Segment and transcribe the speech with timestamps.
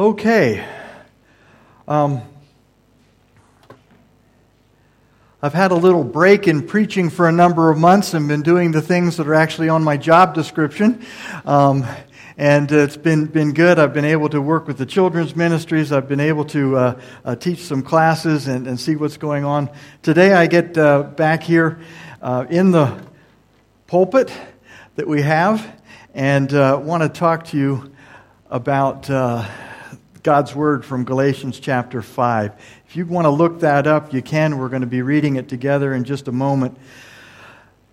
[0.00, 0.66] Okay.
[1.86, 2.22] Um,
[5.42, 8.72] I've had a little break in preaching for a number of months and been doing
[8.72, 11.04] the things that are actually on my job description.
[11.44, 11.84] Um,
[12.38, 13.78] and it's been, been good.
[13.78, 15.92] I've been able to work with the children's ministries.
[15.92, 19.68] I've been able to uh, uh, teach some classes and, and see what's going on.
[20.00, 21.78] Today I get uh, back here
[22.22, 22.98] uh, in the
[23.86, 24.32] pulpit
[24.94, 25.78] that we have
[26.14, 27.92] and uh, want to talk to you
[28.48, 29.46] about uh,
[30.22, 32.52] God's Word from Galatians chapter 5.
[32.86, 34.58] If you want to look that up, you can.
[34.58, 36.76] We're going to be reading it together in just a moment.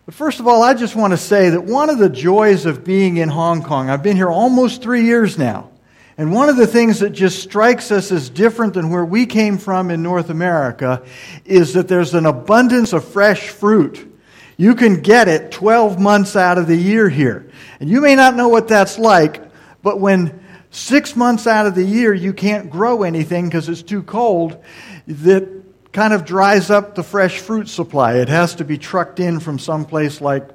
[0.06, 2.84] But first of all, I just want to say that one of the joys of
[2.84, 5.70] being in Hong Kong, I've been here almost three years now.
[6.18, 9.58] And one of the things that just strikes us as different than where we came
[9.58, 11.04] from in North America
[11.46, 14.20] is that there's an abundance of fresh fruit.
[14.58, 17.50] You can get it 12 months out of the year here.
[17.80, 19.44] And you may not know what that's like,
[19.82, 20.44] but when
[20.78, 24.64] Six months out of the year, you can't grow anything because it's too cold.
[25.08, 28.18] That kind of dries up the fresh fruit supply.
[28.18, 30.48] It has to be trucked in from someplace like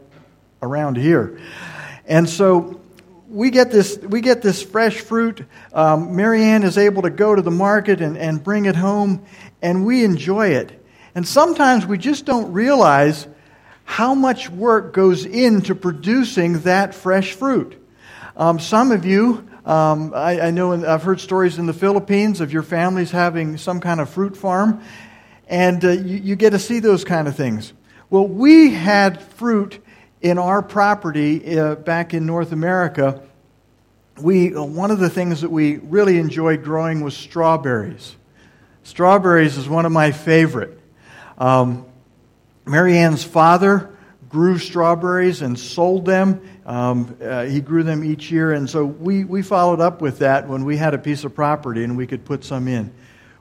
[0.63, 1.41] around here.
[2.07, 2.81] And so
[3.29, 5.45] we get this, we get this fresh fruit.
[5.73, 9.25] Um, Marianne is able to go to the market and, and bring it home,
[9.61, 10.87] and we enjoy it.
[11.17, 13.27] And sometimes we just don't realize
[13.83, 17.77] how much work goes into producing that fresh fruit.
[18.37, 22.41] Um, some of you um, I, I, know in, I've heard stories in the Philippines
[22.41, 24.83] of your families having some kind of fruit farm,
[25.47, 27.73] and uh, you, you get to see those kind of things.
[28.11, 29.79] Well, we had fruit
[30.21, 33.23] in our property uh, back in North America.
[34.21, 38.17] We, uh, one of the things that we really enjoyed growing was strawberries.
[38.83, 40.81] Strawberries is one of my favorite.
[41.39, 41.87] Um,
[42.67, 43.91] Marianne's father
[44.33, 49.25] grew strawberries and sold them um, uh, he grew them each year, and so we,
[49.25, 52.25] we followed up with that when we had a piece of property and we could
[52.25, 52.93] put some in.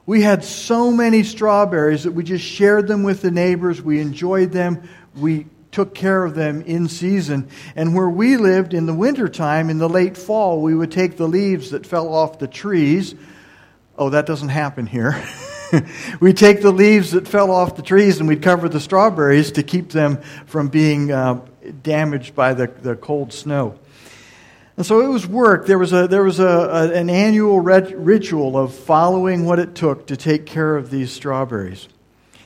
[0.06, 3.80] We had so many strawberries that we just shared them with the neighbors.
[3.80, 4.88] We enjoyed them.
[5.16, 7.48] We took care of them in season.
[7.76, 11.28] And where we lived in the wintertime, in the late fall, we would take the
[11.28, 13.14] leaves that fell off the trees.
[13.96, 15.22] Oh, that doesn't happen here.
[16.20, 19.62] we'd take the leaves that fell off the trees and we'd cover the strawberries to
[19.62, 21.40] keep them from being uh,
[21.82, 23.78] damaged by the, the cold snow.
[24.76, 25.66] And so it was work.
[25.66, 30.06] There was, a, there was a, a an annual ritual of following what it took
[30.06, 31.88] to take care of these strawberries.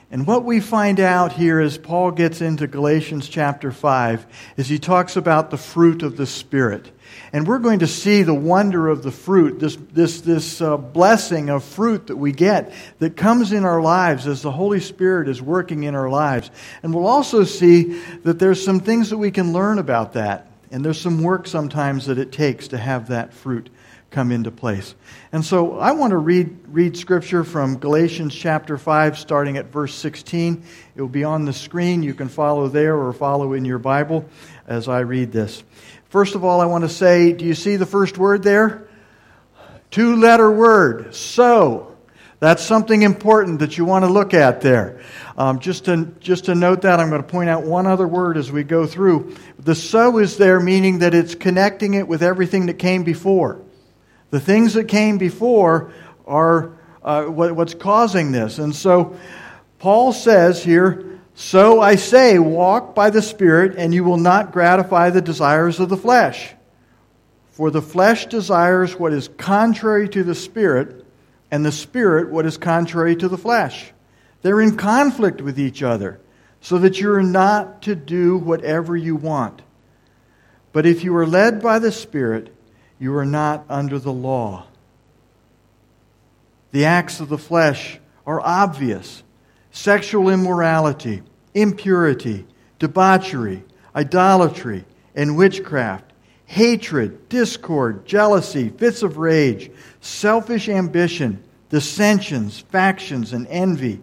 [0.08, 4.78] And what we find out here as Paul gets into Galatians chapter 5 is he
[4.78, 6.92] talks about the fruit of the Spirit.
[7.32, 11.50] And we're going to see the wonder of the fruit, this, this, this uh, blessing
[11.50, 15.42] of fruit that we get that comes in our lives as the Holy Spirit is
[15.42, 16.52] working in our lives.
[16.84, 20.48] And we'll also see that there's some things that we can learn about that.
[20.70, 23.70] And there's some work sometimes that it takes to have that fruit
[24.10, 24.94] come into place.
[25.32, 29.94] And so I want to read, read scripture from Galatians chapter 5, starting at verse
[29.94, 30.62] 16.
[30.94, 32.02] It will be on the screen.
[32.02, 34.28] You can follow there or follow in your Bible
[34.66, 35.62] as I read this.
[36.08, 38.88] First of all, I want to say do you see the first word there?
[39.90, 41.92] Two letter word, so.
[42.38, 45.00] That's something important that you want to look at there.
[45.38, 48.36] Um, just, to, just to note that, I'm going to point out one other word
[48.36, 49.36] as we go through.
[49.58, 53.62] The so is there, meaning that it's connecting it with everything that came before.
[54.30, 55.92] The things that came before
[56.26, 56.72] are
[57.02, 58.58] uh, what, what's causing this.
[58.58, 59.16] And so
[59.78, 65.10] Paul says here, so I say, walk by the Spirit, and you will not gratify
[65.10, 66.54] the desires of the flesh.
[67.50, 71.04] For the flesh desires what is contrary to the Spirit,
[71.50, 73.92] and the Spirit what is contrary to the flesh.
[74.40, 76.20] They're in conflict with each other,
[76.62, 79.60] so that you're not to do whatever you want.
[80.72, 82.55] But if you are led by the Spirit,
[82.98, 84.66] you are not under the law.
[86.72, 89.22] The acts of the flesh are obvious
[89.70, 91.22] sexual immorality,
[91.54, 92.46] impurity,
[92.78, 93.62] debauchery,
[93.94, 94.84] idolatry,
[95.14, 96.12] and witchcraft,
[96.46, 99.70] hatred, discord, jealousy, fits of rage,
[100.00, 104.00] selfish ambition, dissensions, factions, and envy,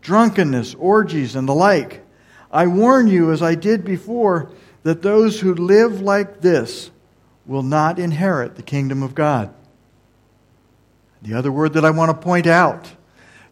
[0.00, 2.02] drunkenness, orgies, and the like.
[2.50, 4.50] I warn you, as I did before,
[4.82, 6.90] that those who live like this
[7.46, 9.52] will not inherit the kingdom of God.
[11.22, 12.90] The other word that I want to point out,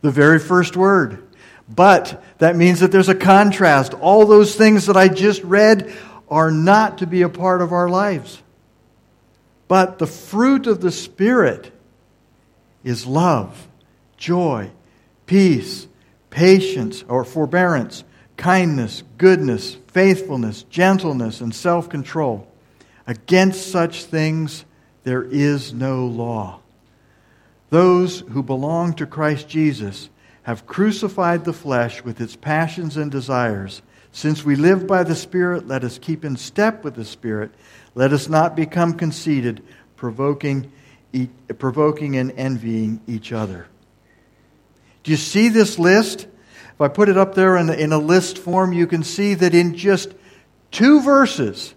[0.00, 1.26] the very first word,
[1.68, 3.92] but that means that there's a contrast.
[3.94, 5.92] All those things that I just read
[6.30, 8.42] are not to be a part of our lives.
[9.66, 11.70] But the fruit of the Spirit
[12.82, 13.68] is love,
[14.16, 14.70] joy,
[15.26, 15.86] peace,
[16.30, 18.02] patience or forbearance,
[18.38, 22.47] kindness, goodness, faithfulness, gentleness, and self control.
[23.08, 24.66] Against such things
[25.02, 26.60] there is no law.
[27.70, 30.10] Those who belong to Christ Jesus
[30.42, 33.80] have crucified the flesh with its passions and desires.
[34.12, 37.50] Since we live by the Spirit, let us keep in step with the Spirit.
[37.94, 39.62] Let us not become conceited,
[39.96, 40.70] provoking,
[41.58, 43.68] provoking and envying each other.
[45.02, 46.26] Do you see this list?
[46.74, 49.54] If I put it up there in, in a list form, you can see that
[49.54, 50.12] in just
[50.70, 51.74] two verses,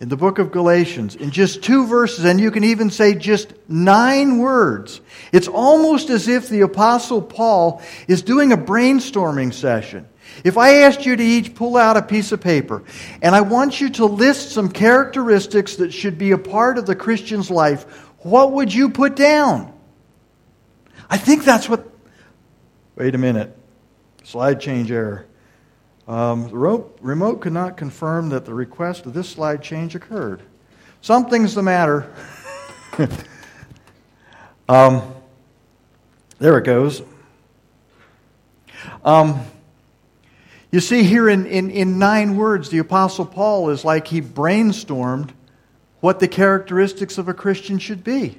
[0.00, 3.52] in the book of Galatians, in just two verses, and you can even say just
[3.68, 5.00] nine words,
[5.32, 10.08] it's almost as if the Apostle Paul is doing a brainstorming session.
[10.44, 12.84] If I asked you to each pull out a piece of paper,
[13.22, 16.94] and I want you to list some characteristics that should be a part of the
[16.94, 17.82] Christian's life,
[18.18, 19.72] what would you put down?
[21.10, 21.88] I think that's what.
[22.94, 23.56] Wait a minute.
[24.22, 25.27] Slide change error.
[26.08, 26.56] Um, the
[27.02, 30.40] remote could not confirm that the request of this slide change occurred.
[31.02, 32.10] Something's the matter.
[34.70, 35.02] um,
[36.38, 37.02] there it goes.
[39.04, 39.42] Um,
[40.70, 45.30] you see, here in, in, in nine words, the Apostle Paul is like he brainstormed
[46.00, 48.38] what the characteristics of a Christian should be.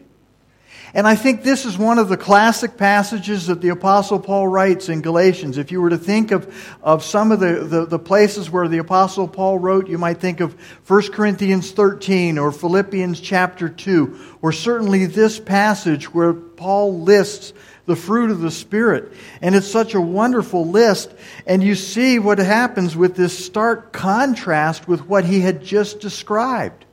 [0.93, 4.89] And I think this is one of the classic passages that the Apostle Paul writes
[4.89, 5.57] in Galatians.
[5.57, 6.51] If you were to think of,
[6.81, 10.39] of some of the, the, the, places where the Apostle Paul wrote, you might think
[10.39, 17.53] of 1 Corinthians 13 or Philippians chapter 2, or certainly this passage where Paul lists
[17.85, 19.13] the fruit of the Spirit.
[19.41, 21.13] And it's such a wonderful list.
[21.45, 26.85] And you see what happens with this stark contrast with what he had just described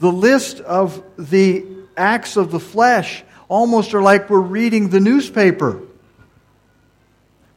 [0.00, 1.64] the list of the
[1.96, 5.82] acts of the flesh almost are like we're reading the newspaper.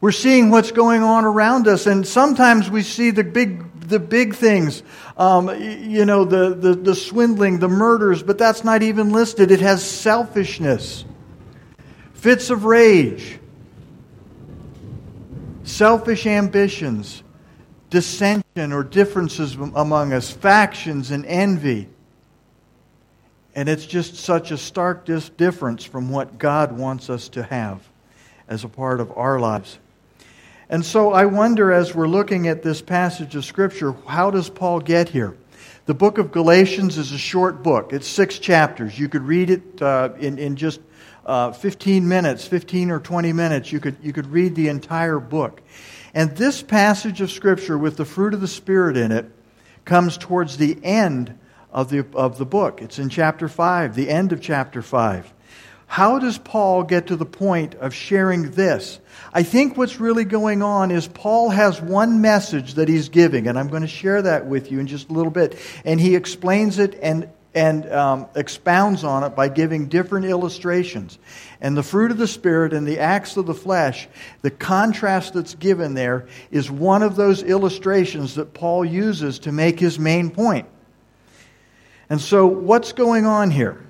[0.01, 4.36] We're seeing what's going on around us, and sometimes we see the big, the big
[4.36, 4.84] things,
[5.16, 9.50] um, you know, the, the, the swindling, the murders, but that's not even listed.
[9.50, 11.06] It has selfishness,
[12.13, 13.40] fits of rage,
[15.63, 17.24] selfish ambitions,
[17.90, 21.88] dissension or differences among us, factions and envy.
[23.56, 27.82] And it's just such a stark difference from what God wants us to have
[28.48, 29.78] as a part of our lives.
[30.70, 34.80] And so I wonder, as we're looking at this passage of Scripture, how does Paul
[34.80, 35.38] get here?
[35.86, 38.98] The book of Galatians is a short book, it's six chapters.
[38.98, 40.80] You could read it uh, in, in just
[41.26, 43.72] uh, 15 minutes, 15 or 20 minutes.
[43.72, 45.62] You could, you could read the entire book.
[46.14, 49.30] And this passage of Scripture with the fruit of the Spirit in it
[49.86, 51.38] comes towards the end
[51.74, 52.81] of the, of the book.
[52.81, 55.34] It's in chapter 5, the end of chapter 5.
[55.88, 59.00] How does Paul get to the point of sharing this?
[59.31, 63.60] I think what's really going on is Paul has one message that he's giving, and
[63.60, 65.58] I'm going to share that with you in just a little bit.
[65.86, 71.19] And he explains it and, and um, expounds on it by giving different illustrations.
[71.62, 74.08] And the fruit of the Spirit and the acts of the flesh,
[74.42, 79.80] the contrast that's given there, is one of those illustrations that Paul uses to make
[79.80, 80.68] his main point.
[82.13, 83.83] And so, what's going on here?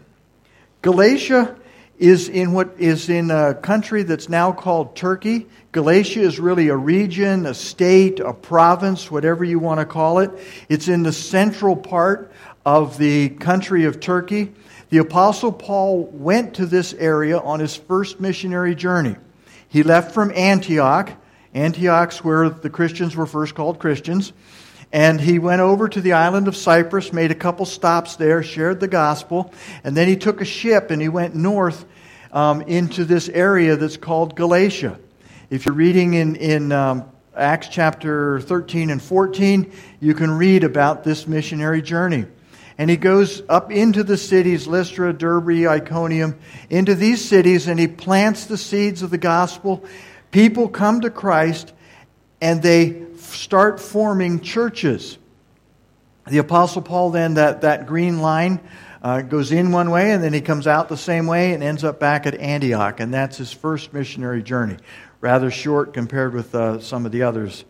[0.81, 1.57] Galatia
[1.97, 5.45] is in what is in a country that's now called Turkey.
[5.73, 10.31] Galatia is really a region, a state, a province, whatever you want to call it.
[10.69, 12.31] It's in the central part
[12.65, 14.53] of the country of Turkey.
[14.89, 19.17] The Apostle Paul went to this area on his first missionary journey.
[19.67, 21.11] He left from Antioch.
[21.53, 24.31] Antioch's where the Christians were first called Christians.
[24.93, 28.79] And he went over to the island of Cyprus, made a couple stops there, shared
[28.79, 29.51] the gospel,
[29.83, 31.83] and then he took a ship and he went north
[32.31, 34.99] um, into this area that's called Galatia.
[35.49, 41.03] If you're reading in, in um, Acts chapter 13 and 14, you can read about
[41.03, 42.27] this missionary journey.
[42.77, 46.37] And he goes up into the cities, Lystra, Derbe, Iconium,
[46.69, 49.83] into these cities, and he plants the seeds of the gospel.
[50.29, 51.73] People come to Christ,
[52.41, 53.03] and they
[53.35, 55.17] start forming churches.
[56.27, 58.61] The Apostle Paul, then, that, that green line
[59.01, 61.83] uh, goes in one way and then he comes out the same way and ends
[61.83, 62.99] up back at Antioch.
[62.99, 64.77] And that's his first missionary journey.
[65.19, 67.65] Rather short compared with uh, some of the others.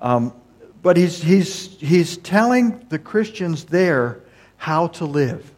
[0.00, 0.34] Um,
[0.82, 4.20] but he's, he's, he's telling the Christians there
[4.56, 5.50] how to live.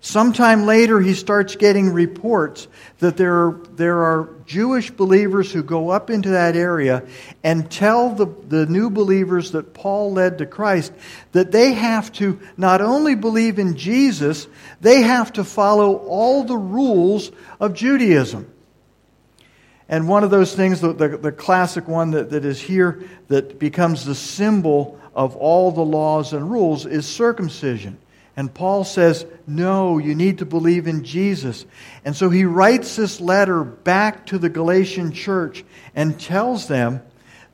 [0.00, 2.68] Sometime later, he starts getting reports
[3.00, 7.04] that there are, there are Jewish believers who go up into that area
[7.42, 10.92] and tell the, the new believers that Paul led to Christ
[11.32, 14.46] that they have to not only believe in Jesus,
[14.80, 18.52] they have to follow all the rules of Judaism.
[19.88, 23.58] And one of those things, the, the, the classic one that, that is here that
[23.58, 27.98] becomes the symbol of all the laws and rules, is circumcision.
[28.38, 31.66] And Paul says, No, you need to believe in Jesus.
[32.04, 37.02] And so he writes this letter back to the Galatian church and tells them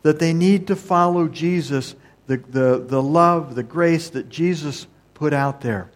[0.03, 1.95] that they need to follow Jesus,
[2.27, 5.91] the, the, the love, the grace that Jesus put out there.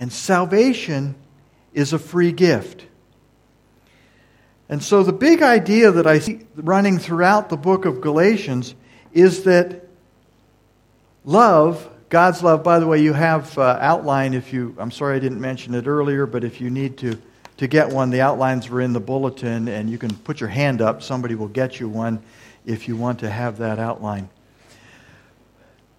[0.00, 1.14] And salvation
[1.72, 2.84] is a free gift.
[4.68, 8.74] And so the big idea that I see running throughout the book of Galatians
[9.12, 9.86] is that
[11.24, 15.18] love, God's love, by the way, you have uh, outline if you, I'm sorry I
[15.18, 17.18] didn't mention it earlier, but if you need to,
[17.58, 20.80] to get one, the outlines are in the bulletin and you can put your hand
[20.80, 21.02] up.
[21.02, 22.22] Somebody will get you one
[22.64, 24.30] if you want to have that outline.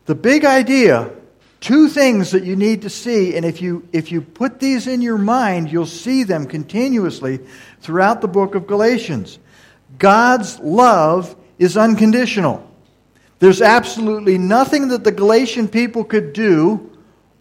[0.05, 1.11] The big idea
[1.59, 5.01] Two things that you need to see, and if you, if you put these in
[5.01, 7.41] your mind, you'll see them continuously
[7.81, 9.39] throughout the book of Galatians.
[9.97, 12.68] God's love is unconditional.
[13.39, 16.91] There's absolutely nothing that the Galatian people could do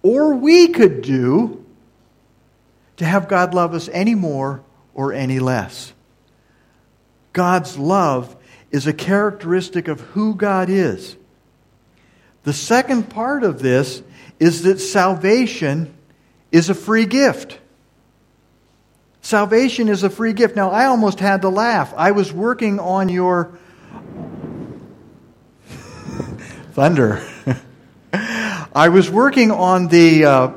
[0.03, 1.65] or we could do
[2.97, 4.63] to have God love us any more
[4.95, 5.93] or any less.
[7.33, 8.37] God's love
[8.71, 11.17] is a characteristic of who God is.
[12.45, 14.03] The second part of this
[14.39, 15.95] is that salvation
[16.53, 17.59] is a free gift.
[19.21, 20.57] Salvation is a free gift.
[20.57, 21.93] Now, I almost had to laugh.
[21.97, 23.59] I was working on your
[26.79, 27.21] thunder.
[28.73, 30.49] I was working on the uh,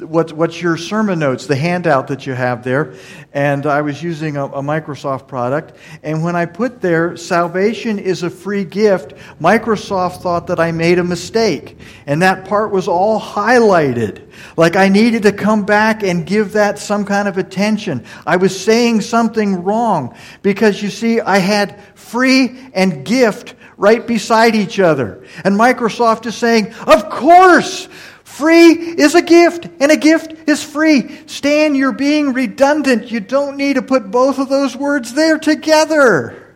[0.00, 2.94] what, what's your sermon notes, the handout that you have there.
[3.32, 5.76] And I was using a, a, Microsoft product.
[6.02, 10.98] And when I put there, salvation is a free gift, Microsoft thought that I made
[10.98, 11.78] a mistake.
[12.04, 14.28] And that part was all highlighted.
[14.56, 18.04] Like I needed to come back and give that some kind of attention.
[18.26, 20.16] I was saying something wrong.
[20.42, 25.24] Because you see, I had free and gift right beside each other.
[25.42, 27.88] And Microsoft is saying, of course!
[28.24, 31.26] Free is a gift, and a gift is free.
[31.26, 33.10] Stan, you're being redundant.
[33.10, 36.54] You don't need to put both of those words there together.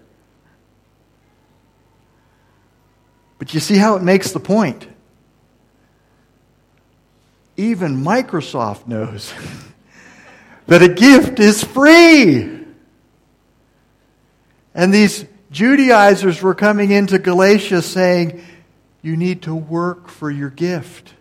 [3.38, 4.87] But you see how it makes the point.
[7.57, 9.35] Even Microsoft knows
[10.66, 12.61] that a gift is free.
[14.75, 18.42] And these Judaizers were coming into Galatia saying,
[19.02, 21.14] You need to work for your gift.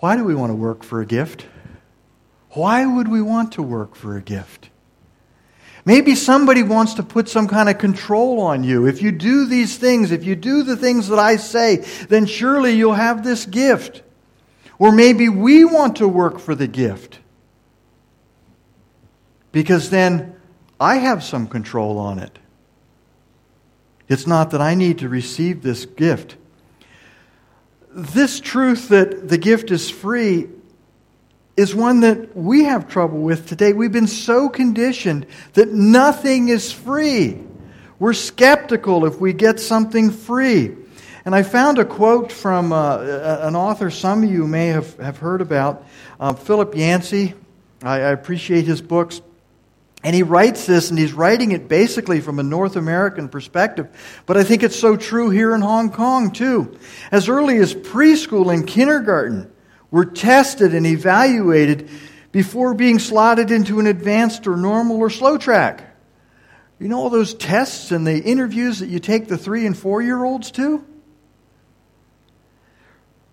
[0.00, 1.46] Why do we want to work for a gift?
[2.50, 4.68] Why would we want to work for a gift?
[5.84, 8.88] Maybe somebody wants to put some kind of control on you.
[8.88, 11.76] If you do these things, if you do the things that I say,
[12.08, 14.02] then surely you'll have this gift.
[14.78, 17.18] Or maybe we want to work for the gift.
[19.50, 20.36] Because then
[20.78, 22.38] I have some control on it.
[24.08, 26.36] It's not that I need to receive this gift
[27.98, 30.48] this truth that the gift is free
[31.56, 33.72] is one that we have trouble with today.
[33.72, 37.40] We've been so conditioned that nothing is free.
[37.98, 40.76] We're skeptical if we get something free.
[41.24, 42.98] And I found a quote from uh,
[43.42, 45.84] an author some of you may have, have heard about,
[46.20, 47.34] uh, Philip Yancey.
[47.82, 49.20] I, I appreciate his books.
[50.04, 53.88] And he writes this, and he's writing it basically from a North American perspective.
[54.26, 56.78] But I think it's so true here in Hong Kong, too.
[57.10, 59.50] As early as preschool and kindergarten,
[59.90, 61.90] we're tested and evaluated
[62.30, 65.84] before being slotted into an advanced or normal or slow track.
[66.78, 70.00] You know all those tests and the interviews that you take the three and four
[70.00, 70.84] year olds to?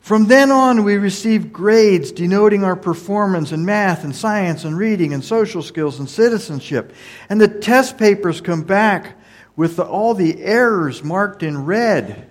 [0.06, 5.16] From then on, we receive grades denoting our performance in math and science and reading
[5.16, 6.94] and social skills and citizenship.
[7.28, 9.18] And the test papers come back
[9.56, 12.30] with the, all the errors marked in red,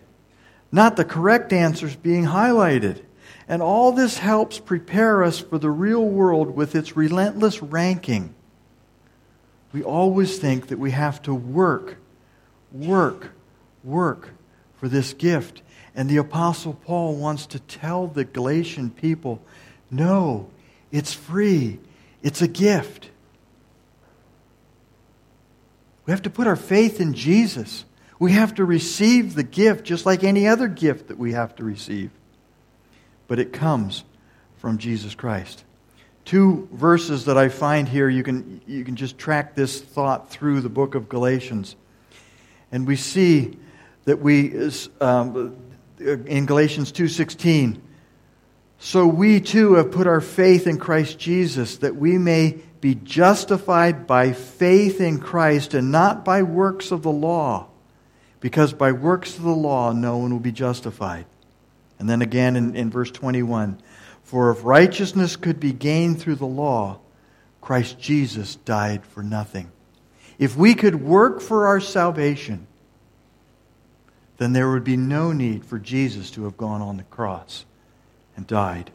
[0.70, 3.02] not the correct answers being highlighted.
[3.48, 8.36] And all this helps prepare us for the real world with its relentless ranking.
[9.72, 11.96] We always think that we have to work,
[12.70, 13.32] work,
[13.82, 14.30] work
[14.76, 15.62] for this gift.
[15.94, 19.40] And the Apostle Paul wants to tell the Galatian people
[19.90, 20.50] no,
[20.90, 21.78] it's free,
[22.22, 23.10] it's a gift.
[26.06, 27.84] We have to put our faith in Jesus.
[28.18, 31.64] We have to receive the gift just like any other gift that we have to
[31.64, 32.10] receive.
[33.26, 34.04] But it comes
[34.56, 35.64] from Jesus Christ.
[36.24, 40.60] Two verses that I find here, you can, you can just track this thought through
[40.60, 41.76] the book of Galatians.
[42.72, 43.58] And we see
[44.04, 44.70] that we,
[45.00, 45.56] um,
[45.98, 47.80] in Galatians 2:16.
[48.78, 54.06] So we too have put our faith in Christ Jesus that we may be justified
[54.06, 57.68] by faith in Christ and not by works of the law.
[58.40, 61.24] because by works of the law no one will be justified.
[61.98, 63.80] And then again in, in verse 21
[64.22, 66.98] For if righteousness could be gained through the law,
[67.62, 69.72] Christ Jesus died for nothing.
[70.38, 72.66] If we could work for our salvation,
[74.38, 77.64] then there would be no need for Jesus to have gone on the cross
[78.36, 78.90] and died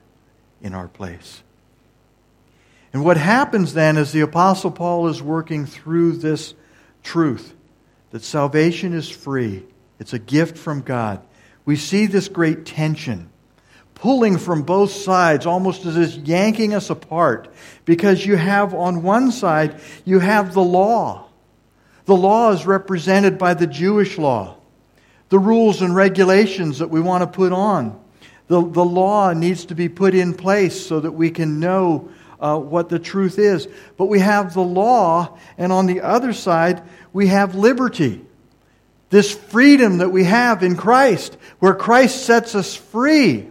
[0.62, 1.42] in our place.
[2.92, 6.54] And what happens then is the Apostle Paul is working through this
[7.04, 7.54] truth
[8.12, 9.64] that salvation is free,
[10.00, 11.22] it's a gift from God.
[11.66, 13.30] We see this great tension
[14.00, 17.54] pulling from both sides, almost as if yanking us apart,
[17.86, 21.28] because you have on one side, you have the law.
[22.06, 24.56] The law is represented by the Jewish law,
[25.30, 28.00] the rules and regulations that we want to put on.
[28.48, 32.10] The, the law needs to be put in place so that we can know
[32.40, 33.68] uh, what the truth is.
[33.96, 36.82] But we have the law, and on the other side,
[37.14, 38.26] we have liberty.
[39.12, 43.48] This freedom that we have in Christ, where Christ sets us free.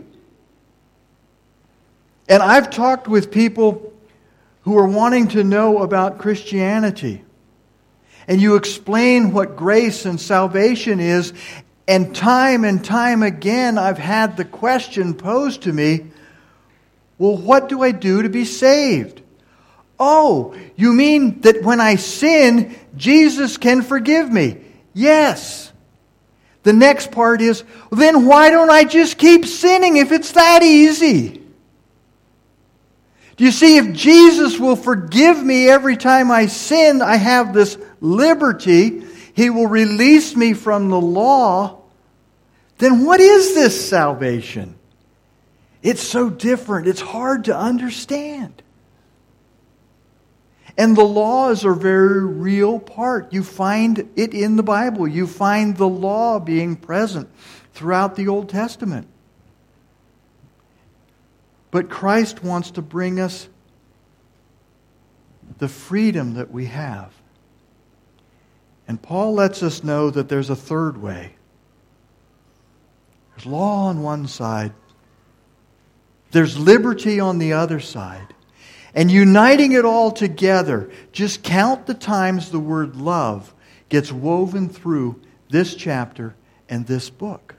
[2.28, 3.92] And I've talked with people
[4.62, 7.24] who are wanting to know about Christianity.
[8.26, 11.32] And you explain what grace and salvation is,
[11.88, 16.06] and time and time again, I've had the question posed to me
[17.18, 19.22] well, what do I do to be saved?
[19.98, 24.58] Oh, you mean that when I sin, Jesus can forgive me?
[24.94, 25.72] Yes.
[26.62, 31.42] The next part is, then why don't I just keep sinning if it's that easy?
[33.36, 37.78] Do you see, if Jesus will forgive me every time I sin, I have this
[38.00, 39.04] liberty.
[39.34, 41.77] He will release me from the law.
[42.78, 44.76] Then what is this salvation?
[45.82, 46.88] It's so different.
[46.88, 48.62] It's hard to understand.
[50.76, 53.32] And the laws are a very real part.
[53.32, 55.08] You find it in the Bible.
[55.08, 57.28] You find the law being present
[57.74, 59.08] throughout the Old Testament.
[61.72, 63.48] But Christ wants to bring us
[65.58, 67.12] the freedom that we have.
[68.86, 71.34] And Paul lets us know that there's a third way.
[73.38, 74.72] There's law on one side,
[76.32, 78.34] there's liberty on the other side.
[78.94, 83.54] And uniting it all together, just count the times the word love
[83.88, 85.20] gets woven through
[85.50, 86.34] this chapter
[86.68, 87.54] and this book.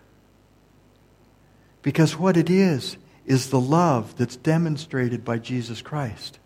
[1.82, 6.40] Because what it is, is the love that's demonstrated by Jesus Christ.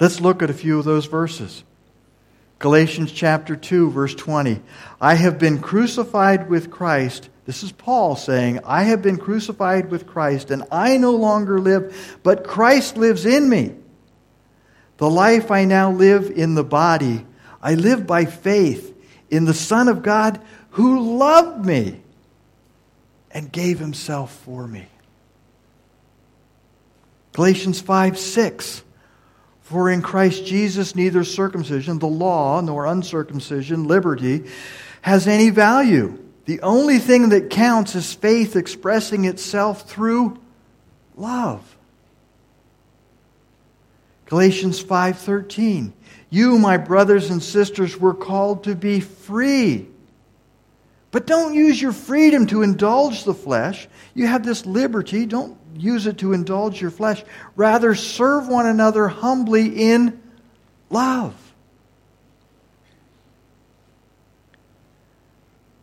[0.00, 1.62] Let's look at a few of those verses.
[2.58, 4.62] Galatians chapter 2, verse 20.
[4.98, 7.28] I have been crucified with Christ.
[7.44, 12.18] This is Paul saying, I have been crucified with Christ, and I no longer live,
[12.22, 13.74] but Christ lives in me.
[14.98, 17.26] The life I now live in the body,
[17.60, 18.96] I live by faith
[19.30, 22.00] in the Son of God who loved me
[23.32, 24.86] and gave himself for me.
[27.32, 28.82] Galatians 5 6.
[29.62, 34.44] For in Christ Jesus, neither circumcision, the law, nor uncircumcision, liberty,
[35.00, 36.21] has any value.
[36.44, 40.38] The only thing that counts is faith expressing itself through
[41.16, 41.76] love.
[44.26, 45.92] Galatians 5:13
[46.30, 49.88] You my brothers and sisters were called to be free.
[51.10, 53.86] But don't use your freedom to indulge the flesh.
[54.14, 57.22] You have this liberty, don't use it to indulge your flesh.
[57.54, 60.20] Rather serve one another humbly in
[60.88, 61.34] love.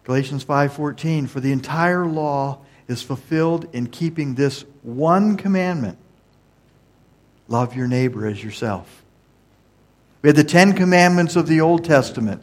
[0.10, 6.00] Galatians 5:14 For the entire law is fulfilled in keeping this one commandment
[7.48, 9.04] Love your neighbor as yourself.
[10.24, 12.42] We had the Ten Commandments of the Old Testament.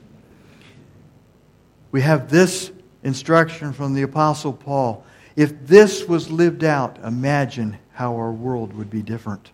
[1.91, 2.71] We have this
[3.03, 5.05] instruction from the Apostle Paul.
[5.35, 9.51] If this was lived out, imagine how our world would be different.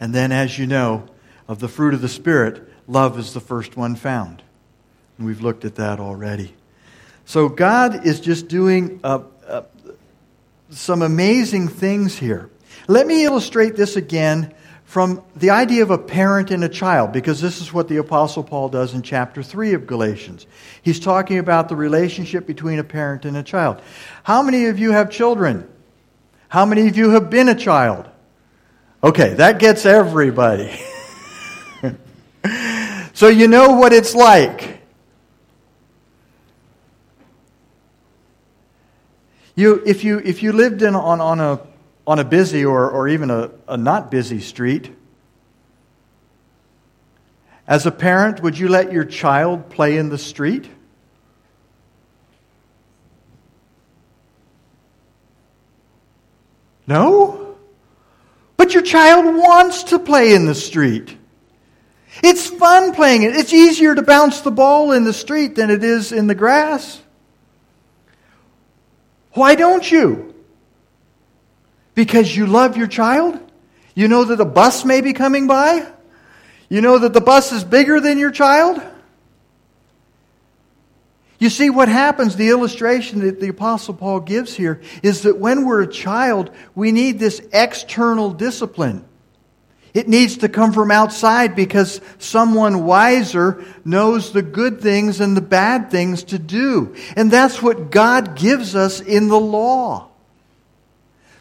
[0.00, 1.04] And then, as you know,
[1.46, 4.42] of the fruit of the Spirit, love is the first one found.
[5.20, 6.54] And we've looked at that already.
[7.26, 9.62] So, God is just doing uh, uh,
[10.70, 12.48] some amazing things here.
[12.88, 14.54] Let me illustrate this again
[14.84, 18.42] from the idea of a parent and a child, because this is what the Apostle
[18.42, 20.46] Paul does in chapter 3 of Galatians.
[20.80, 23.82] He's talking about the relationship between a parent and a child.
[24.22, 25.68] How many of you have children?
[26.48, 28.08] How many of you have been a child?
[29.04, 30.80] Okay, that gets everybody.
[33.12, 34.79] so you know what it's like.
[39.60, 41.60] You, if, you, if you lived in, on, on, a,
[42.06, 44.90] on a busy or, or even a, a not busy street,
[47.66, 50.66] as a parent, would you let your child play in the street?
[56.86, 57.58] No?
[58.56, 61.14] But your child wants to play in the street.
[62.22, 63.36] It's fun playing it.
[63.36, 67.02] It's easier to bounce the ball in the street than it is in the grass.
[69.32, 70.34] Why don't you?
[71.94, 73.38] Because you love your child?
[73.94, 75.86] You know that a bus may be coming by?
[76.68, 78.80] You know that the bus is bigger than your child?
[81.38, 85.64] You see, what happens, the illustration that the Apostle Paul gives here, is that when
[85.64, 89.04] we're a child, we need this external discipline.
[89.92, 95.40] It needs to come from outside because someone wiser knows the good things and the
[95.40, 96.94] bad things to do.
[97.16, 100.08] And that's what God gives us in the law.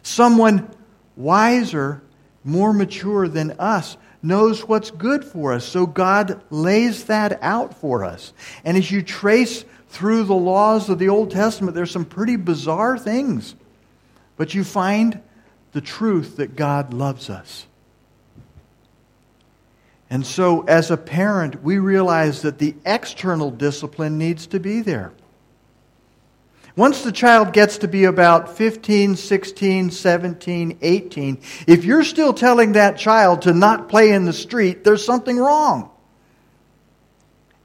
[0.01, 0.69] Someone
[1.15, 2.01] wiser,
[2.43, 5.65] more mature than us, knows what's good for us.
[5.65, 8.33] So God lays that out for us.
[8.65, 12.97] And as you trace through the laws of the Old Testament, there's some pretty bizarre
[12.97, 13.55] things.
[14.37, 15.21] But you find
[15.71, 17.67] the truth that God loves us.
[20.09, 25.11] And so, as a parent, we realize that the external discipline needs to be there.
[26.75, 32.71] Once the child gets to be about 15, 16, 17, 18, if you're still telling
[32.71, 35.91] that child to not play in the street, there's something wrong.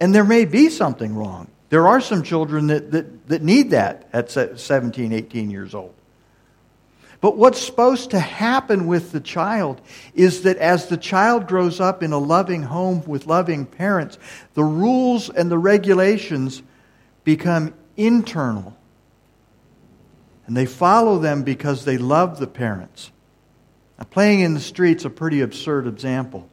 [0.01, 1.49] And there may be something wrong.
[1.71, 5.95] There are some children that, that, that need that at 17, 18 years old.
[7.25, 9.81] But what's supposed to happen with the child
[10.15, 14.19] is that as the child grows up in a loving home with loving parents,
[14.53, 16.63] the rules and the regulations
[17.25, 18.77] become internal.
[20.47, 23.11] And they follow them because they love the parents.
[23.97, 26.47] Now, playing in the street's a pretty absurd example.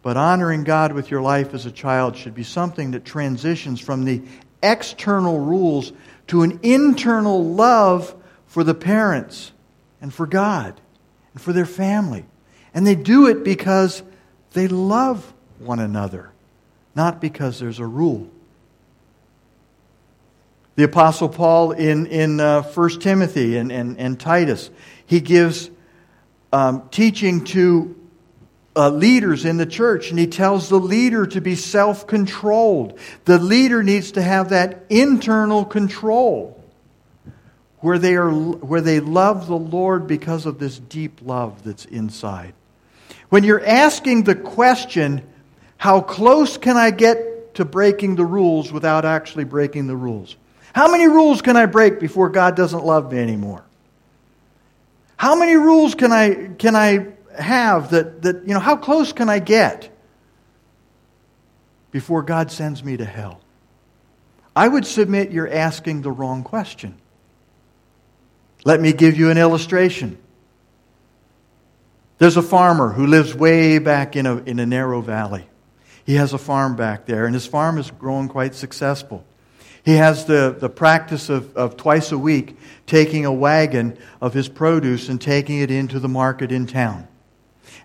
[0.00, 4.06] But honoring God with your life as a child should be something that transitions from
[4.06, 4.22] the
[4.62, 5.92] external rules
[6.28, 8.14] to an internal love
[8.50, 9.52] for the parents
[10.02, 10.80] and for God
[11.32, 12.24] and for their family.
[12.74, 14.02] And they do it because
[14.54, 16.32] they love one another,
[16.96, 18.28] not because there's a rule.
[20.74, 24.68] The Apostle Paul in, in uh, 1 Timothy and, and, and Titus,
[25.06, 25.70] he gives
[26.52, 27.94] um, teaching to
[28.74, 32.98] uh, leaders in the church, and he tells the leader to be self controlled.
[33.26, 36.59] The leader needs to have that internal control
[37.80, 42.54] where they, are, where they love the Lord because of this deep love that's inside.
[43.30, 45.26] When you're asking the question,
[45.76, 50.36] how close can I get to breaking the rules without actually breaking the rules?
[50.74, 53.64] How many rules can I break before God doesn't love me anymore?
[55.16, 59.28] How many rules can I, can I have that, that, you know, how close can
[59.28, 59.94] I get
[61.90, 63.40] before God sends me to hell?
[64.54, 66.99] I would submit you're asking the wrong question.
[68.64, 70.18] Let me give you an illustration.
[72.18, 75.46] There's a farmer who lives way back in a, in a narrow valley.
[76.04, 79.24] He has a farm back there, and his farm is growing quite successful.
[79.82, 84.48] He has the, the practice of, of twice a week taking a wagon of his
[84.48, 87.08] produce and taking it into the market in town.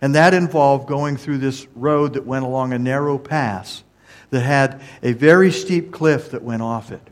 [0.02, 3.84] And that involved going through this road that went along a narrow pass
[4.32, 7.08] that had a very steep cliff that went off it.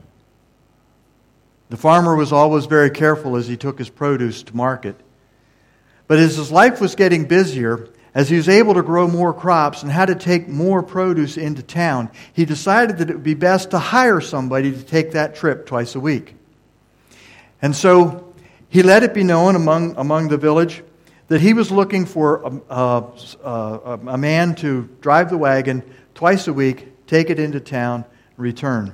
[1.69, 4.95] The farmer was always very careful as he took his produce to market.
[6.07, 9.81] But as his life was getting busier, as he was able to grow more crops
[9.81, 13.71] and had to take more produce into town, he decided that it would be best
[13.71, 16.35] to hire somebody to take that trip twice a week.
[17.61, 18.33] And so
[18.69, 20.83] he let it be known among, among the village
[21.27, 23.03] that he was looking for a,
[23.43, 25.81] a, a, man to drive the wagon
[26.13, 28.05] twice a week, take it into town,
[28.37, 28.93] return.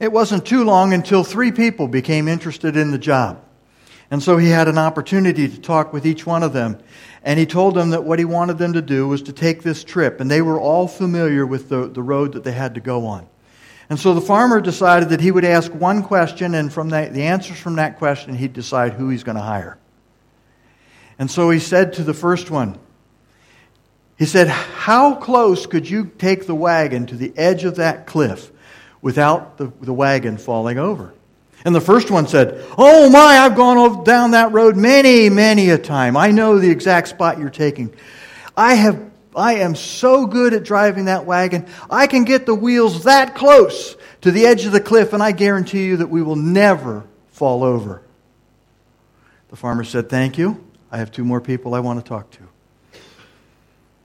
[0.00, 3.42] It wasn't too long until three people became interested in the job.
[4.10, 6.78] And so he had an opportunity to talk with each one of them.
[7.22, 9.84] And he told them that what he wanted them to do was to take this
[9.84, 10.20] trip.
[10.20, 13.28] And they were all familiar with the, the road that they had to go on.
[13.90, 17.24] And so the farmer decided that he would ask one question, and from that, the
[17.24, 19.78] answers from that question, he'd decide who he's going to hire.
[21.18, 22.78] And so he said to the first one,
[24.18, 28.52] he said, How close could you take the wagon to the edge of that cliff
[29.00, 31.14] without the, the wagon falling over.
[31.64, 35.78] And the first one said, Oh my, I've gone down that road many, many a
[35.78, 36.16] time.
[36.16, 37.94] I know the exact spot you're taking.
[38.56, 39.08] I have
[39.38, 41.66] I am so good at driving that wagon.
[41.88, 45.30] I can get the wheels that close to the edge of the cliff, and I
[45.30, 48.02] guarantee you that we will never fall over.
[49.50, 50.64] The farmer said, Thank you.
[50.90, 52.40] I have two more people I want to talk to.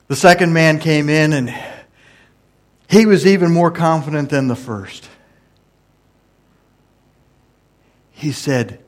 [0.07, 1.49] The second man came in and
[2.93, 5.09] he was even more confident than the first.
[8.11, 8.83] He said,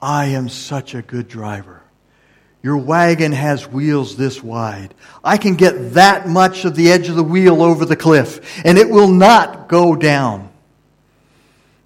[0.00, 1.82] I am such a good driver.
[2.62, 4.94] Your wagon has wheels this wide.
[5.22, 8.78] I can get that much of the edge of the wheel over the cliff, and
[8.78, 10.50] it will not go down.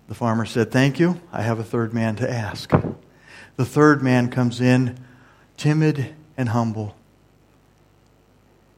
[0.09, 1.20] The farmer said, Thank you.
[1.33, 2.70] I have a third man to ask.
[3.57, 4.98] The third man comes in,
[5.57, 6.94] timid and humble.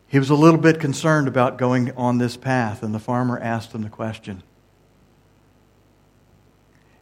[0.08, 3.72] He was a little bit concerned about going on this path, and the farmer asked
[3.72, 4.42] him the question.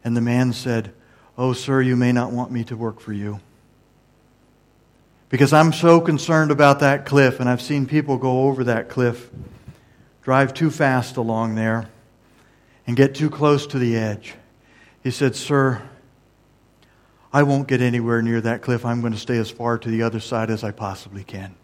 [0.02, 0.92] And the man said,
[1.38, 3.40] Oh, sir, you may not want me to work for you.
[5.28, 9.30] Because I'm so concerned about that cliff, and I've seen people go over that cliff,
[10.22, 11.88] drive too fast along there,
[12.86, 14.34] and get too close to the edge.
[15.02, 15.82] He said, Sir,
[17.32, 18.84] I won't get anywhere near that cliff.
[18.84, 21.54] I'm going to stay as far to the other side as I possibly can.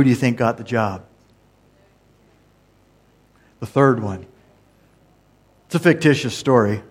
[0.00, 1.04] Who do you think got the job?
[3.58, 4.24] The third one.
[5.66, 6.82] It's a fictitious story.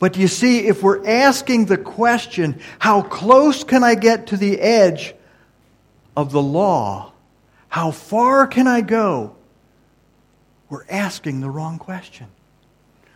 [0.00, 4.60] But you see, if we're asking the question, how close can I get to the
[4.60, 5.14] edge
[6.16, 7.12] of the law?
[7.68, 9.36] How far can I go?
[10.68, 12.26] We're asking the wrong question.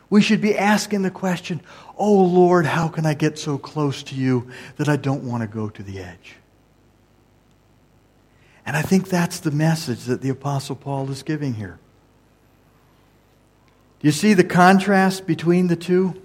[0.08, 1.62] We should be asking the question,
[1.98, 5.48] Oh Lord, how can I get so close to you that I don't want to
[5.48, 6.36] go to the edge?
[8.64, 11.78] And I think that's the message that the Apostle Paul is giving here.
[14.00, 16.20] Do you see the contrast between the two?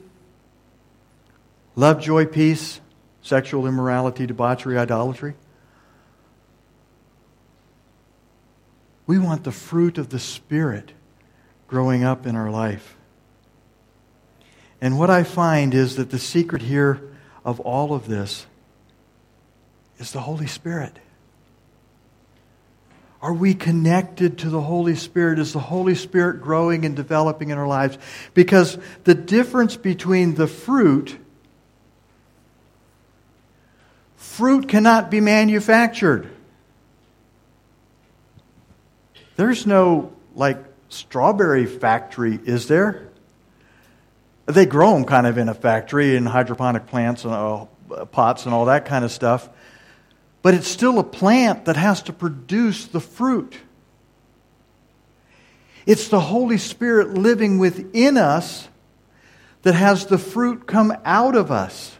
[1.75, 2.81] Love, joy, peace,
[3.21, 5.35] sexual immorality, debauchery, idolatry.
[9.05, 10.91] We want the fruit of the Spirit
[11.67, 12.95] growing up in our life.
[14.81, 17.01] And what I find is that the secret here
[17.43, 18.45] of all of this
[19.97, 20.99] is the Holy Spirit.
[23.21, 25.39] Are we connected to the Holy Spirit?
[25.39, 27.97] Is the Holy Spirit growing and developing in our lives?
[28.33, 31.17] Because the difference between the fruit,
[34.15, 36.29] fruit cannot be manufactured.
[39.35, 43.09] There's no, like, strawberry factory, is there?
[44.45, 47.65] They grow them kind of in a factory in hydroponic plants and uh,
[48.05, 49.49] pots and all that kind of stuff
[50.41, 53.57] but it's still a plant that has to produce the fruit.
[55.85, 58.67] It's the Holy Spirit living within us
[59.63, 61.97] that has the fruit come out of us.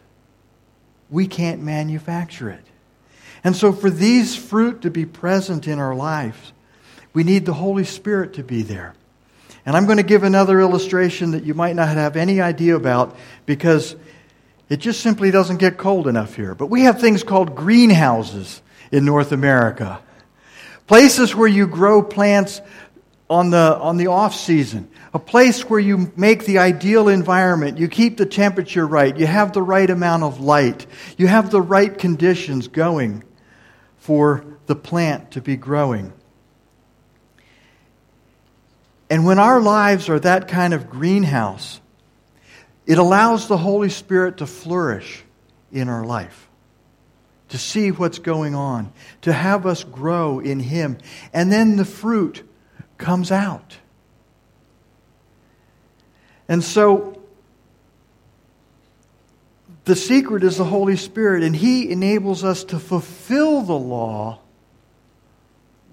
[1.10, 2.63] We can't manufacture it.
[3.43, 6.52] And so, for these fruit to be present in our lives,
[7.13, 8.93] we need the Holy Spirit to be there.
[9.65, 13.17] And I'm going to give another illustration that you might not have any idea about
[13.45, 13.95] because
[14.69, 16.53] it just simply doesn't get cold enough here.
[16.53, 20.01] But we have things called greenhouses in North America.
[20.88, 22.62] Places where you grow plants
[23.30, 24.89] on the, on the off season.
[25.13, 27.77] A place where you make the ideal environment.
[27.77, 29.17] You keep the temperature right.
[29.17, 30.86] You have the right amount of light.
[31.17, 33.23] You have the right conditions going
[33.97, 36.13] for the plant to be growing.
[39.10, 41.80] And when our lives are that kind of greenhouse,
[42.88, 45.23] it allows the Holy Spirit to flourish
[45.73, 46.47] in our life,
[47.50, 50.97] to see what's going on, to have us grow in Him.
[51.34, 52.50] And then the fruit
[52.97, 53.78] comes out.
[56.47, 57.21] And so,
[59.84, 64.39] the secret is the Holy Spirit, and He enables us to fulfill the law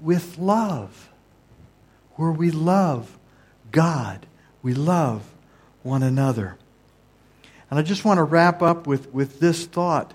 [0.01, 1.11] with love,
[2.13, 3.19] where we love
[3.73, 4.27] God,
[4.63, 5.29] we love
[5.83, 6.57] one another.
[7.75, 10.15] And I just want to wrap up with, with this thought.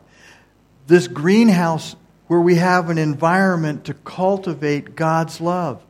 [0.87, 5.83] This greenhouse where we have an environment to cultivate God's love.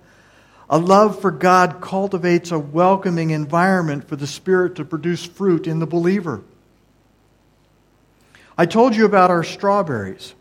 [0.67, 5.77] A love for God cultivates a welcoming environment for the Spirit to produce fruit in
[5.77, 6.41] the believer.
[8.58, 10.34] I told you about our strawberries,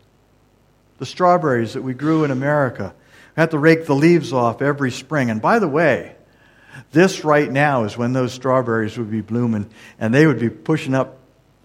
[0.97, 2.95] the strawberries that we grew in America.
[3.35, 5.29] We had to rake the leaves off every spring.
[5.29, 6.15] And by the way,
[6.91, 10.95] this right now is when those strawberries would be blooming and they would be pushing
[10.95, 11.17] up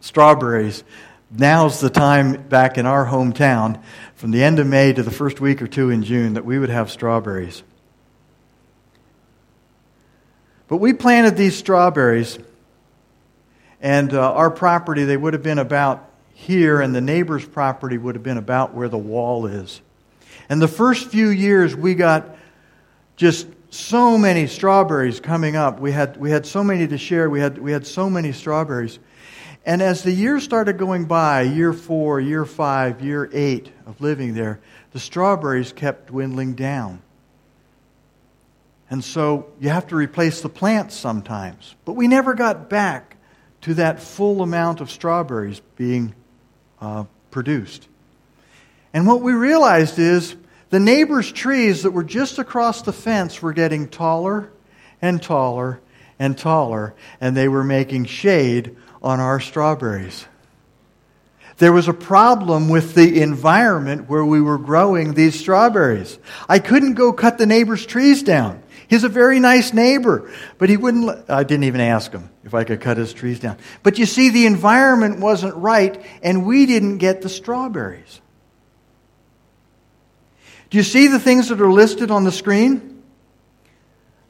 [0.05, 0.85] strawberries,
[1.31, 3.83] now's the time back in our hometown,
[4.15, 6.59] from the end of May to the first week or two in June, that we
[6.59, 7.63] would have strawberries.
[10.69, 12.39] But we planted these strawberries,
[13.81, 18.15] and uh, our property, they would have been about here, and the neighbor's property would
[18.15, 19.81] have been about where the wall is.
[20.51, 22.37] And the first few years, we got
[23.17, 25.81] just so many strawberries coming up.
[25.81, 27.31] We had, we had so many to share.
[27.31, 28.99] We had, we had so many strawberries.
[29.67, 34.35] And as the years started going by, year four, year five, year eight of living
[34.35, 34.61] there,
[34.93, 37.01] the strawberries kept dwindling down.
[38.91, 41.75] And so you have to replace the plants sometimes.
[41.85, 43.17] But we never got back
[43.63, 46.15] to that full amount of strawberries being
[46.81, 47.89] uh, produced.
[48.93, 50.37] And what we realized is
[50.69, 54.51] the neighbors' trees that were just across the fence were getting taller
[55.01, 55.81] and taller
[56.19, 60.27] and taller, and they were making shade on our strawberries.
[61.59, 66.19] There was a problem with the environment where we were growing these strawberries.
[66.49, 68.63] I couldn't go cut the neighbor's trees down.
[68.89, 71.31] He's a very nice neighbor, but he wouldn't.
[71.31, 73.59] I didn't even ask him if I could cut his trees down.
[73.83, 78.21] But you see, the environment wasn't right, and we didn't get the strawberries.
[80.71, 82.94] Do you see the things that are listed on the screen?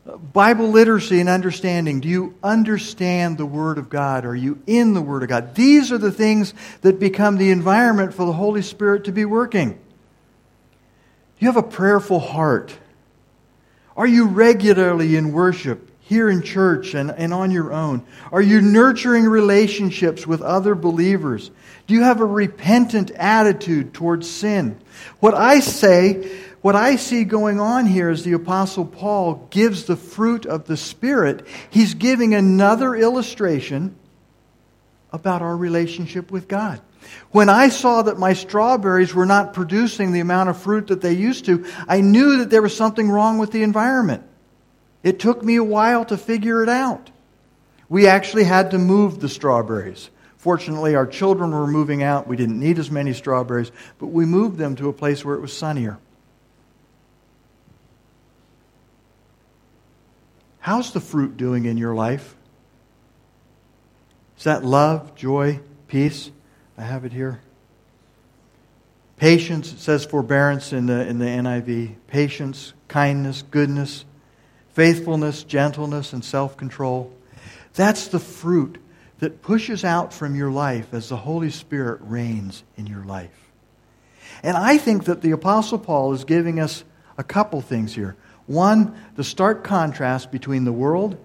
[0.05, 2.01] Bible literacy and understanding.
[2.01, 4.27] Do you understand the Word of God?
[4.27, 5.55] Are you in the Word of God?
[5.55, 9.71] These are the things that become the environment for the Holy Spirit to be working.
[9.73, 9.79] Do
[11.39, 12.77] you have a prayerful heart?
[13.97, 18.05] Are you regularly in worship here in church and, and on your own?
[18.31, 21.51] Are you nurturing relationships with other believers?
[21.87, 24.79] Do you have a repentant attitude towards sin?
[25.21, 26.31] What I say
[26.65, 30.79] what I see going on here is the Apostle Paul gives the fruit of the
[30.79, 31.47] Spirit.
[31.69, 33.95] He's giving another illustration
[35.13, 36.81] about our relationship with God.
[37.33, 41.13] When I saw that my strawberries were not producing the amount of fruit that they
[41.13, 44.23] used to, I knew that there was something wrong with the environment.
[45.03, 47.11] It took me a while to figure it out.
[47.91, 50.09] We actually had to move the strawberries.
[50.39, 52.27] Fortunately, our children were moving out.
[52.27, 55.43] We didn't need as many strawberries, but we moved them to a place where it
[55.43, 55.99] was sunnier.
[60.65, 62.35] How's the fruit doing in your life?
[64.39, 66.31] Is that love, joy, peace?
[66.79, 67.43] I have it here.
[69.19, 71.97] Patience, it says forbearance in the, in the NIV.
[72.07, 74.07] Patience, kindness, goodness,
[74.73, 77.13] faithfulness, gentleness, and self control.
[77.75, 78.79] That's the fruit
[79.19, 83.51] that pushes out from your life as the Holy Spirit reigns in your life.
[84.43, 86.85] And I think that the Apostle Paul is giving us
[87.19, 88.17] a couple things here.
[88.47, 91.17] One, the stark contrast between the world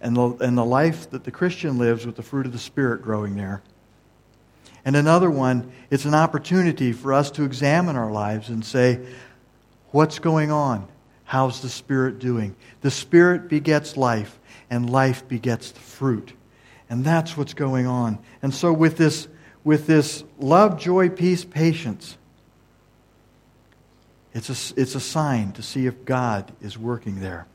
[0.00, 3.02] and the, and the life that the Christian lives with the fruit of the Spirit
[3.02, 3.62] growing there.
[4.84, 9.00] And another one, it's an opportunity for us to examine our lives and say,
[9.90, 10.86] what's going on?
[11.24, 12.56] How's the Spirit doing?
[12.80, 14.38] The Spirit begets life,
[14.70, 16.32] and life begets the fruit.
[16.88, 18.18] And that's what's going on.
[18.40, 19.28] And so, with this,
[19.62, 22.16] with this love, joy, peace, patience,
[24.32, 27.46] it's a, it's a sign to see if God is working there.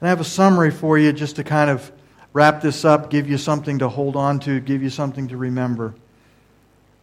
[0.00, 1.90] And I have a summary for you just to kind of
[2.32, 5.94] wrap this up, give you something to hold on to, give you something to remember.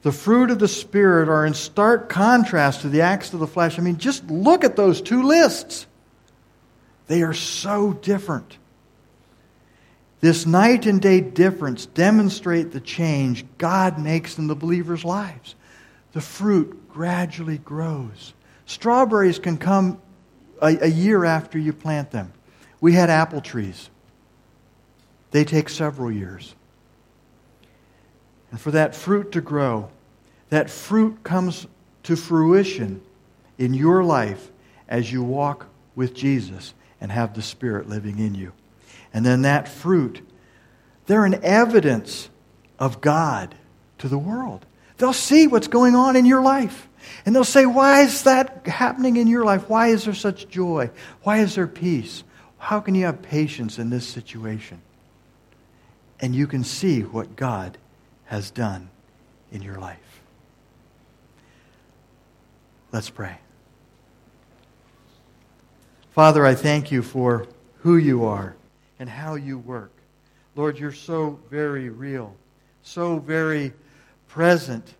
[0.03, 3.79] The fruit of the Spirit are in stark contrast to the acts of the flesh.
[3.79, 5.87] I mean, just look at those two lists.
[7.07, 8.57] They are so different.
[10.19, 15.55] This night and day difference demonstrate the change God makes in the believers' lives.
[16.13, 18.33] The fruit gradually grows.
[18.65, 20.01] Strawberries can come
[20.61, 22.31] a, a year after you plant them.
[22.79, 23.89] We had apple trees.
[25.31, 26.55] They take several years.
[28.51, 29.89] And for that fruit to grow,
[30.49, 31.65] that fruit comes
[32.03, 33.01] to fruition
[33.57, 34.51] in your life
[34.87, 38.53] as you walk with Jesus and have the Spirit living in you.
[39.13, 40.21] And then that fruit,
[41.07, 42.29] they're an evidence
[42.79, 43.55] of God
[43.97, 44.65] to the world.
[44.97, 46.87] They'll see what's going on in your life.
[47.25, 49.69] And they'll say, Why is that happening in your life?
[49.69, 50.89] Why is there such joy?
[51.23, 52.23] Why is there peace?
[52.57, 54.81] How can you have patience in this situation?
[56.19, 57.77] And you can see what God
[58.25, 58.89] has done
[59.51, 59.99] in your life.
[62.91, 63.37] Let's pray.
[66.11, 67.47] Father, I thank you for
[67.79, 68.55] who you are
[68.99, 69.91] and how you work.
[70.55, 72.35] Lord, you're so very real,
[72.83, 73.73] so very
[74.27, 74.93] present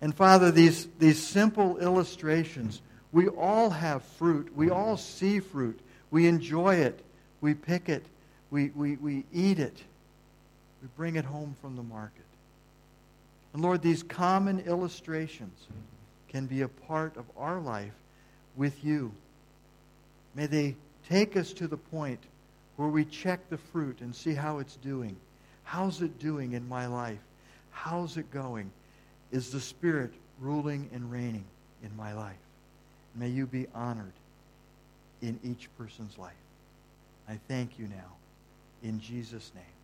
[0.00, 2.80] and Father, these, these simple illustrations,
[3.12, 4.54] we all have fruit.
[4.56, 5.78] We all see fruit.
[6.10, 7.00] We enjoy it.
[7.40, 8.04] We pick it.
[8.50, 9.76] We, we, we eat it.
[10.82, 12.24] We bring it home from the market.
[13.52, 15.66] And Lord, these common illustrations
[16.28, 17.92] can be a part of our life
[18.56, 19.12] with you.
[20.34, 20.76] May they
[21.08, 22.20] take us to the point
[22.76, 25.16] where we check the fruit and see how it's doing.
[25.64, 27.18] How's it doing in my life?
[27.70, 28.70] How's it going?
[29.32, 31.44] Is the Spirit ruling and reigning
[31.82, 32.34] in my life.
[33.14, 34.12] May you be honored
[35.22, 36.32] in each person's life.
[37.28, 38.16] I thank you now.
[38.82, 39.79] In Jesus' name.